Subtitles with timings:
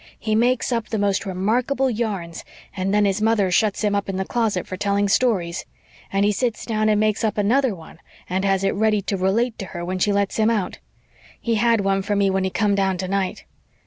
[0.17, 2.43] He makes up the most remarkable yarns
[2.75, 5.63] and then his mother shuts him up in the closet for telling stories.
[6.11, 9.59] And he sits down and makes up another one, and has it ready to relate
[9.59, 10.79] to her when she lets him out.
[11.39, 13.45] He had one for me when he come down tonight.